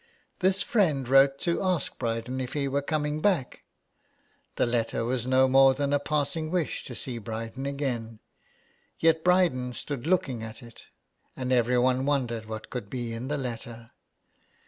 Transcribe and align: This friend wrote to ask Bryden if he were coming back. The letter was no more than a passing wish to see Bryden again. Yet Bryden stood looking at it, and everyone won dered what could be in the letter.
This 0.39 0.63
friend 0.63 1.07
wrote 1.07 1.37
to 1.41 1.61
ask 1.61 1.99
Bryden 1.99 2.39
if 2.41 2.53
he 2.53 2.67
were 2.67 2.81
coming 2.81 3.21
back. 3.21 3.61
The 4.55 4.65
letter 4.65 5.05
was 5.05 5.27
no 5.27 5.47
more 5.47 5.75
than 5.75 5.93
a 5.93 5.99
passing 5.99 6.49
wish 6.49 6.83
to 6.85 6.95
see 6.95 7.19
Bryden 7.19 7.67
again. 7.67 8.17
Yet 8.99 9.23
Bryden 9.23 9.73
stood 9.73 10.07
looking 10.07 10.41
at 10.41 10.63
it, 10.63 10.85
and 11.37 11.53
everyone 11.53 12.07
won 12.07 12.27
dered 12.27 12.47
what 12.47 12.71
could 12.71 12.89
be 12.89 13.13
in 13.13 13.27
the 13.27 13.37
letter. 13.37 13.91